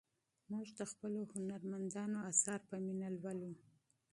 موږ 0.51 0.67
د 0.79 0.81
خپلو 0.91 1.21
هنرمندانو 1.33 2.17
اثار 2.31 2.59
په 2.69 2.75
مینه 2.85 3.07
لولو. 3.17 3.51